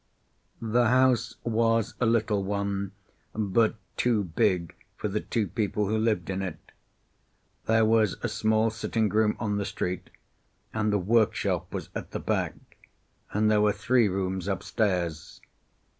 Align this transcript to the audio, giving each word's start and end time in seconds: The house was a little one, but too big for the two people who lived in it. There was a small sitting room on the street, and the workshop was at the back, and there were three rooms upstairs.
The 0.63 0.87
house 0.87 1.35
was 1.43 1.93
a 1.99 2.07
little 2.07 2.43
one, 2.43 2.91
but 3.35 3.75
too 3.97 4.23
big 4.23 4.73
for 4.97 5.07
the 5.07 5.19
two 5.21 5.45
people 5.45 5.85
who 5.87 5.97
lived 5.99 6.31
in 6.31 6.41
it. 6.41 6.57
There 7.67 7.85
was 7.85 8.15
a 8.23 8.27
small 8.27 8.71
sitting 8.71 9.09
room 9.09 9.37
on 9.39 9.57
the 9.57 9.63
street, 9.65 10.09
and 10.73 10.91
the 10.91 10.97
workshop 10.97 11.71
was 11.71 11.89
at 11.93 12.09
the 12.13 12.19
back, 12.19 12.55
and 13.31 13.51
there 13.51 13.61
were 13.61 13.73
three 13.73 14.07
rooms 14.09 14.47
upstairs. 14.47 15.39